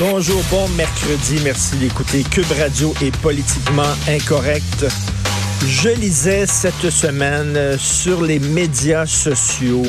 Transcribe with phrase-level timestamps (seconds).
[0.00, 1.38] Bonjour, bon mercredi.
[1.44, 4.86] Merci d'écouter Cube Radio est politiquement incorrect.
[5.64, 9.84] Je lisais cette semaine sur les médias sociaux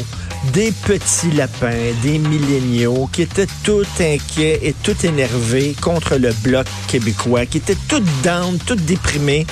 [0.51, 6.67] des petits lapins, des milléniaux qui étaient tout inquiets et tout énervés contre le bloc
[6.87, 9.47] québécois, qui étaient tout down, tout déprimés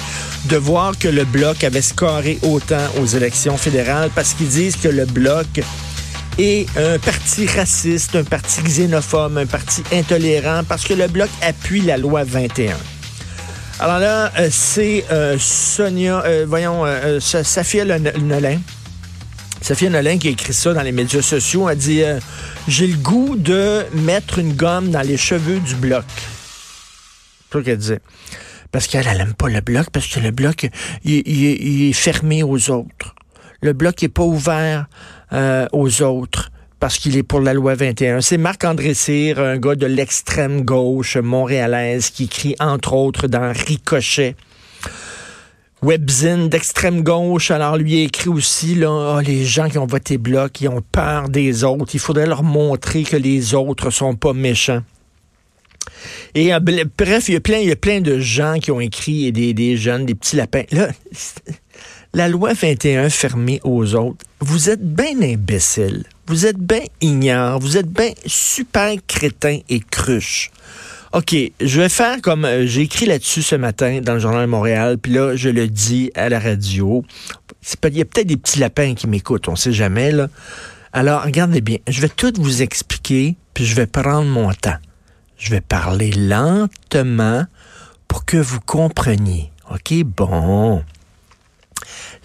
[0.45, 4.89] de voir que le bloc avait scoré autant aux élections fédérales parce qu'ils disent que
[4.89, 5.47] le bloc
[6.37, 11.81] est un parti raciste, un parti xénophobe, un parti intolérant parce que le bloc appuie
[11.81, 12.75] la loi 21.
[13.79, 18.59] Alors là, euh, c'est euh, Sonia, euh, voyons, euh, euh, Safia Nolin.
[19.61, 21.67] Safia Nolin qui a écrit ça dans les médias sociaux.
[21.69, 22.19] Elle dit euh,
[22.67, 26.03] J'ai le goût de mettre une gomme dans les cheveux du bloc.
[27.51, 27.99] C'est ça qu'elle disait.
[28.71, 30.69] Parce qu'elle, elle aime pas le bloc, parce que le bloc,
[31.03, 33.15] il, il- il est fermé aux autres.
[33.61, 34.85] Le bloc n'est pas ouvert
[35.33, 36.51] euh, aux autres
[36.81, 38.21] parce qu'il est pour la loi 21.
[38.21, 44.35] C'est Marc-André Cyr, un gars de l'extrême gauche montréalaise qui écrit entre autres dans Ricochet.
[45.83, 50.59] Webzine d'extrême gauche, alors lui écrit aussi là, Ah, les gens qui ont voté bloc,
[50.61, 51.93] ils ont peur des autres.
[51.93, 54.81] Il faudrait leur montrer que les autres sont pas méchants.
[56.33, 59.77] Et euh, bref, il y a plein, de gens qui ont écrit et des, des
[59.77, 60.63] jeunes, des petits lapins.
[60.71, 60.89] Là,
[62.13, 64.25] la loi 21 fermée aux autres.
[64.39, 66.03] Vous êtes bien imbécile.
[66.27, 67.59] Vous êtes bien ignare.
[67.59, 70.51] Vous êtes bien super crétin et cruche.
[71.13, 74.49] OK, je vais faire comme euh, j'ai écrit là-dessus ce matin dans le Journal de
[74.49, 77.03] Montréal, puis là, je le dis à la radio.
[77.83, 80.29] Il y a peut-être des petits lapins qui m'écoutent, on sait jamais, là.
[80.93, 84.77] Alors, regardez bien, je vais tout vous expliquer, puis je vais prendre mon temps.
[85.37, 87.45] Je vais parler lentement
[88.07, 89.51] pour que vous compreniez.
[89.69, 90.81] OK, bon.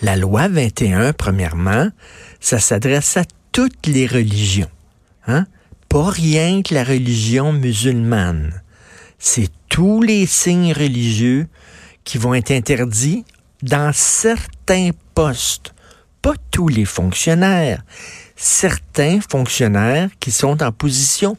[0.03, 1.89] La loi 21, premièrement,
[2.41, 4.71] ça s'adresse à toutes les religions.
[5.27, 5.47] Hein?
[5.89, 8.63] Pas rien que la religion musulmane.
[9.19, 11.49] C'est tous les signes religieux
[12.05, 13.25] qui vont être interdits
[13.63, 15.75] dans certains postes.
[16.23, 17.83] Pas tous les fonctionnaires.
[18.37, 21.37] Certains fonctionnaires qui sont en position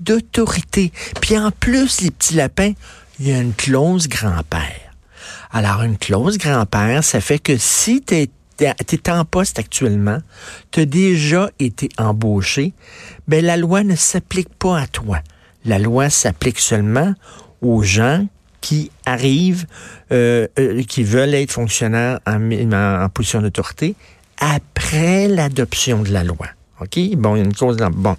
[0.00, 0.92] d'autorité.
[1.20, 2.72] Puis en plus, les petits lapins,
[3.18, 4.89] il y a une clause grand-père.
[5.52, 10.18] Alors, une clause grand-père, ça fait que si tu es, en poste actuellement,
[10.70, 12.72] tu as déjà été embauché,
[13.26, 15.18] ben la loi ne s'applique pas à toi.
[15.64, 17.14] La loi s'applique seulement
[17.62, 18.26] aux gens
[18.60, 19.66] qui arrivent,
[20.12, 23.94] euh, euh, qui veulent être fonctionnaires en, en- en position d'autorité
[24.38, 26.46] après l'adoption de la loi.
[26.80, 26.98] OK?
[27.16, 27.90] Bon, il y a une cause dans...
[27.90, 28.16] Bon.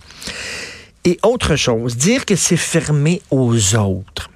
[1.05, 4.30] Et autre chose, dire que c'est fermé aux autres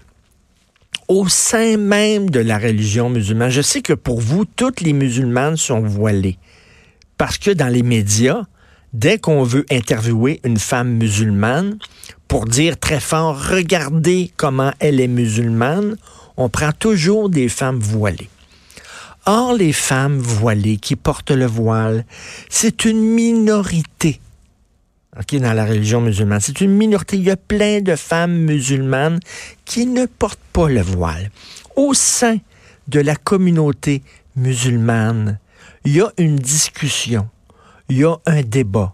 [1.07, 3.49] au sein même de la religion musulmane.
[3.49, 6.37] Je sais que pour vous, toutes les musulmanes sont voilées.
[7.17, 8.43] Parce que dans les médias,
[8.93, 11.77] dès qu'on veut interviewer une femme musulmane
[12.27, 15.95] pour dire très fort, regardez comment elle est musulmane,
[16.37, 18.29] on prend toujours des femmes voilées.
[19.27, 22.05] Or, les femmes voilées qui portent le voile,
[22.49, 24.19] c'est une minorité
[25.17, 26.41] OK, dans la religion musulmane.
[26.41, 27.17] C'est une minorité.
[27.17, 29.19] Il y a plein de femmes musulmanes
[29.63, 31.31] qui ne portent pas le voile.
[31.75, 32.37] Au sein
[32.87, 34.03] de la communauté
[34.35, 35.39] musulmane,
[35.85, 37.29] il y a une discussion,
[37.89, 38.93] il y a un débat,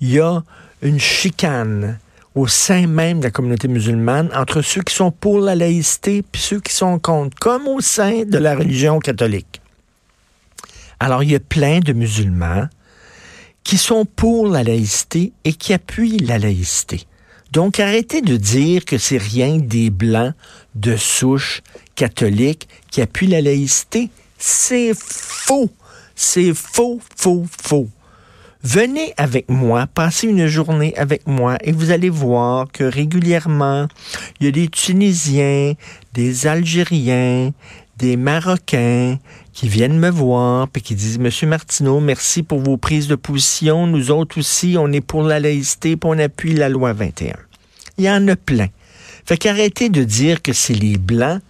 [0.00, 0.42] il y a
[0.82, 1.98] une chicane
[2.34, 6.38] au sein même de la communauté musulmane entre ceux qui sont pour la laïcité et
[6.38, 9.60] ceux qui sont contre, comme au sein de la religion catholique.
[11.00, 12.68] Alors, il y a plein de musulmans
[13.64, 17.06] qui sont pour la laïcité et qui appuient la laïcité.
[17.52, 20.34] Donc, arrêtez de dire que c'est rien des blancs
[20.74, 21.62] de souche
[21.96, 24.10] catholique qui appuient la laïcité.
[24.38, 25.70] C'est faux.
[26.14, 27.88] C'est faux, faux, faux.
[28.62, 33.88] Venez avec moi, passez une journée avec moi et vous allez voir que régulièrement,
[34.38, 35.72] il y a des Tunisiens,
[36.12, 37.52] des Algériens,
[38.00, 39.18] des Marocains
[39.52, 43.86] qui viennent me voir et qui disent Monsieur Martineau, merci pour vos prises de position.
[43.86, 47.34] Nous autres aussi, on est pour la laïcité et on appuie la loi 21.
[47.98, 48.68] Il y en a plein.
[49.26, 51.42] Fait qu'arrêtez de dire que c'est les Blancs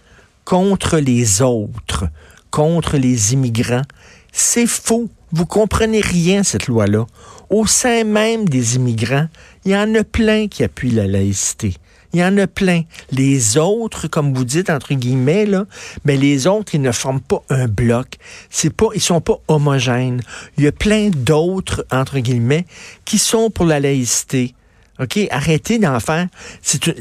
[0.43, 2.03] contre les autres,
[2.49, 3.85] contre les immigrants.
[4.33, 7.07] C'est faux, Vous comprenez rien, cette loi-là.
[7.49, 9.27] Au sein même des immigrants,
[9.63, 11.75] il y en a plein qui appuient la laïcité.
[12.13, 12.83] Il y en a plein.
[13.11, 15.65] Les autres, comme vous dites, entre guillemets, là,
[16.05, 18.17] mais les autres, ils ne forment pas un bloc.
[18.49, 20.21] C'est pas, ils sont pas homogènes.
[20.57, 22.65] Il y a plein d'autres, entre guillemets,
[23.05, 24.53] qui sont pour la laïcité.
[24.99, 25.19] OK?
[25.31, 26.27] Arrêtez d'en faire.
[26.61, 26.93] C'est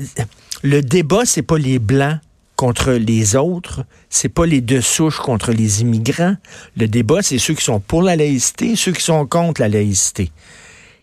[0.63, 2.19] le débat, c'est pas les blancs
[2.61, 6.37] contre les autres, c'est pas les deux souches contre les immigrants.
[6.77, 10.31] Le débat, c'est ceux qui sont pour la laïcité, ceux qui sont contre la laïcité.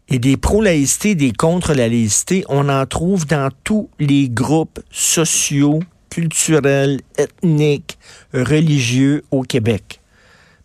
[0.09, 5.81] Et des pro-laïcité, des contre la laïcité, on en trouve dans tous les groupes sociaux,
[6.09, 7.98] culturels, ethniques,
[8.33, 10.00] religieux au Québec.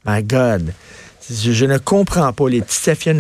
[0.07, 0.73] My God.
[1.31, 3.15] Je, ne comprends pas les petits Safia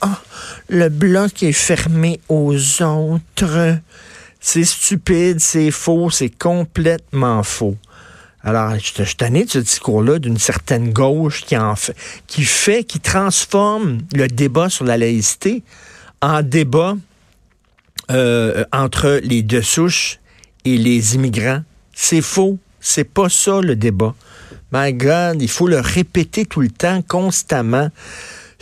[0.00, 0.20] Ah,
[0.68, 3.78] le bloc est fermé aux autres.
[4.40, 7.76] C'est stupide, c'est faux, c'est complètement faux.
[8.44, 11.96] Alors, je suis tanné de ce discours-là d'une certaine gauche qui en fait,
[12.26, 15.62] qui fait, qui transforme le débat sur la laïcité
[16.20, 16.94] en débat
[18.10, 20.18] euh, entre les deux souches
[20.66, 21.62] et les immigrants.
[21.94, 22.58] C'est faux.
[22.80, 24.14] C'est pas ça le débat.
[24.72, 27.88] My God, il faut le répéter tout le temps, constamment.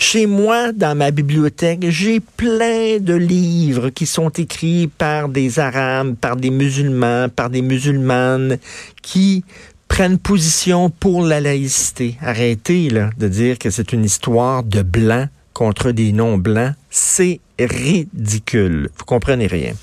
[0.02, 6.16] Chez moi, dans ma bibliothèque, j'ai plein de livres qui sont écrits par des Arabes,
[6.20, 8.58] par des musulmans, par des musulmanes,
[9.00, 9.44] qui
[9.86, 12.16] prennent position pour la laïcité.
[12.20, 16.74] Arrêtez de dire que c'est une histoire de blancs contre des non-blancs.
[16.90, 18.90] C'est ridicule.
[18.98, 19.74] Vous comprenez rien.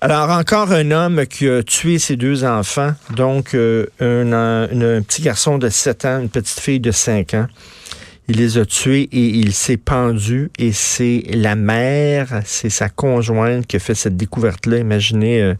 [0.00, 5.58] Alors, encore un homme qui a tué ses deux enfants, donc euh, un, petit garçon
[5.58, 7.46] de 7 ans, une petite fille de 5 ans.
[8.28, 13.66] Il les a tués et il s'est pendu et c'est la mère, c'est sa conjointe
[13.66, 14.78] qui a fait cette découverte-là.
[14.78, 15.54] Imaginez euh,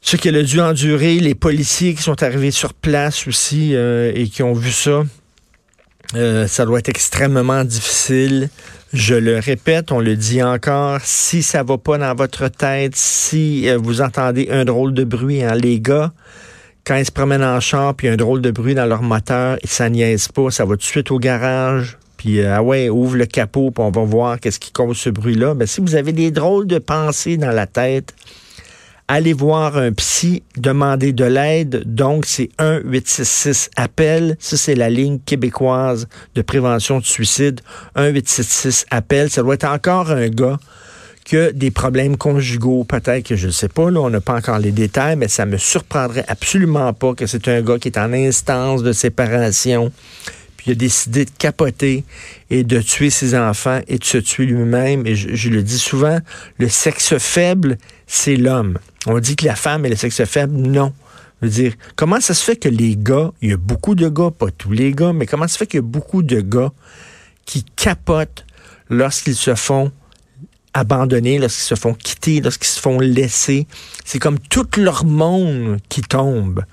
[0.00, 4.28] ce qu'elle a dû endurer, les policiers qui sont arrivés sur place aussi euh, et
[4.28, 5.02] qui ont vu ça.
[6.14, 8.48] Euh, ça doit être extrêmement difficile.
[8.92, 13.68] Je le répète, on le dit encore, si ça va pas dans votre tête, si
[13.74, 16.12] vous entendez un drôle de bruit, hein, les gars,
[16.88, 18.86] quand ils se promènent en char, puis il y a un drôle de bruit dans
[18.86, 22.56] leur moteur, et ça niaise pas, ça va tout de suite au garage, puis euh,
[22.56, 25.52] ah ouais, ouvre le capot, puis on va voir qu'est-ce qui cause ce bruit-là.
[25.52, 28.14] Ben, si vous avez des drôles de pensées dans la tête,
[29.06, 31.82] allez voir un psy, demandez de l'aide.
[31.84, 34.36] Donc, c'est 1-866 appel.
[34.38, 37.60] Ça, c'est la ligne québécoise de prévention de suicide.
[37.96, 39.28] 1-866 appel.
[39.28, 40.58] Ça doit être encore un gars
[41.28, 44.58] que des problèmes conjugaux, peut-être que je ne sais pas, là, on n'a pas encore
[44.58, 48.12] les détails, mais ça me surprendrait absolument pas que c'est un gars qui est en
[48.12, 49.92] instance de séparation,
[50.56, 52.04] puis il a décidé de capoter
[52.48, 55.06] et de tuer ses enfants et de se tuer lui-même.
[55.06, 56.18] Et je, le dis souvent,
[56.58, 57.76] le sexe faible,
[58.06, 58.78] c'est l'homme.
[59.06, 60.54] On dit que la femme est le sexe faible.
[60.56, 60.92] Non.
[61.40, 64.08] Je veux dire, comment ça se fait que les gars, il y a beaucoup de
[64.08, 66.40] gars, pas tous les gars, mais comment ça se fait qu'il y a beaucoup de
[66.40, 66.72] gars
[67.44, 68.44] qui capotent
[68.90, 69.92] lorsqu'ils se font
[70.78, 73.66] abandonnés, lorsqu'ils se font quitter, lorsqu'ils se font laisser.
[74.04, 76.64] C'est comme tout leur monde qui tombe.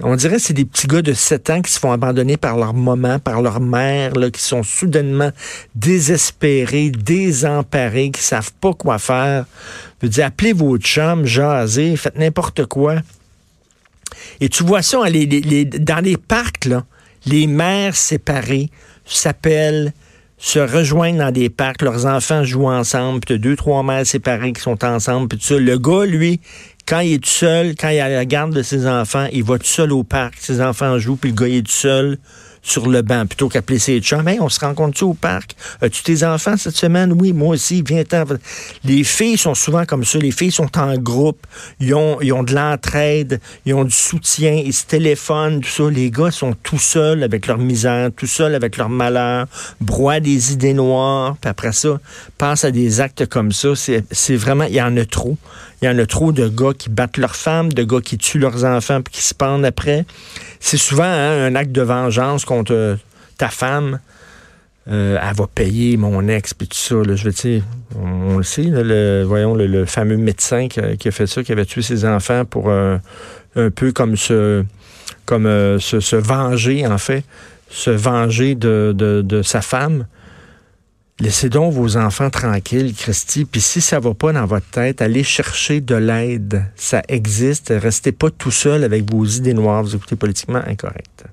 [0.00, 2.56] On dirait que c'est des petits gars de 7 ans qui se font abandonner par
[2.56, 5.32] leur maman, par leur mère, là, qui sont soudainement
[5.74, 9.44] désespérés, désemparés, qui savent pas quoi faire.
[10.00, 12.96] Je veux dire, appelez vos chums, jasez, faites n'importe quoi.
[14.40, 16.68] Et tu vois ça dans les parcs,
[17.26, 18.70] les mères séparées
[19.04, 19.92] s'appellent
[20.38, 24.60] se rejoignent dans des parcs, leurs enfants jouent ensemble, puis deux, trois mères séparées qui
[24.60, 25.58] sont ensemble, puis ça.
[25.58, 26.40] Le gars, lui,
[26.86, 29.58] quand il est tout seul, quand il a la garde de ses enfants, il va
[29.58, 32.18] tout seul au parc, ses enfants jouent, puis le gars il est tout seul
[32.68, 34.28] sur le banc plutôt qu'appeler ses chums.
[34.40, 35.56] On se rencontre-tu au parc?
[35.80, 37.12] As-tu tes enfants cette semaine?
[37.12, 38.24] Oui, moi aussi, viens-t'en.
[38.84, 40.18] Les filles sont souvent comme ça.
[40.18, 41.46] Les filles sont en groupe.
[41.80, 43.40] Ils ont, ils ont de l'entraide.
[43.64, 44.52] Ils ont du soutien.
[44.52, 45.90] Ils se téléphonent, tout ça.
[45.90, 49.46] Les gars sont tout seuls avec leur misère, tout seuls avec leur malheur,
[49.80, 51.36] broient des idées noires.
[51.40, 51.98] Puis après ça,
[52.36, 53.70] pensent à des actes comme ça.
[53.74, 55.36] C'est vraiment, il y en a trop.
[55.80, 58.38] Il y en a trop de gars qui battent leurs femmes, de gars qui tuent
[58.38, 60.04] leurs enfants puis qui se pendent après.
[60.58, 62.98] C'est souvent hein, un acte de vengeance contre
[63.36, 64.00] ta femme.
[64.90, 66.96] Euh, elle va payer mon ex puis tout ça.
[67.04, 67.62] je veux dire,
[67.94, 71.82] on, le sait, le, voyons le, fameux médecin qui a, fait ça, qui avait tué
[71.82, 72.96] ses enfants pour euh,
[73.54, 74.64] un peu comme se
[75.26, 77.22] comme euh, se, venger en fait,
[77.68, 80.06] se venger de, de sa femme.
[81.20, 83.44] Laissez donc vos enfants tranquilles, Christy.
[83.44, 86.64] Puis si ça va pas dans votre tête, allez chercher de l'aide.
[86.76, 87.72] Ça existe.
[87.76, 89.82] Restez pas tout seul avec vos idées noires.
[89.82, 91.24] Vous écoutez politiquement incorrect.